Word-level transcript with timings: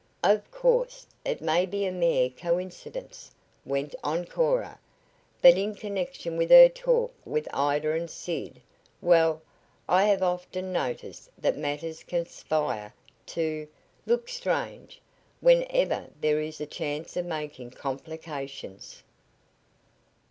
"Of 0.23 0.49
course, 0.49 1.05
it 1.23 1.41
may 1.41 1.67
be 1.67 1.85
a 1.85 1.91
mere 1.91 2.31
coincidence," 2.31 3.29
went 3.65 3.93
on 4.03 4.25
Cora, 4.25 4.79
"but 5.43 5.59
in 5.59 5.75
connection 5.75 6.37
with 6.37 6.49
her 6.49 6.67
talk 6.69 7.13
with 7.23 7.47
Ida 7.53 7.91
and 7.93 8.09
Sid 8.09 8.61
well, 8.99 9.43
I 9.87 10.05
have 10.05 10.23
often 10.23 10.73
noticed 10.73 11.29
that 11.37 11.55
matters 11.55 12.01
conspire 12.01 12.95
to 13.27 13.67
`look 14.07 14.27
strange' 14.27 14.99
whenever 15.39 16.07
there 16.19 16.41
is 16.41 16.59
a 16.59 16.65
chance 16.65 17.15
of 17.15 17.25
making 17.27 17.69
complications." 17.69 19.03